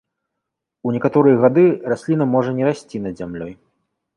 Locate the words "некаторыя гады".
0.95-1.65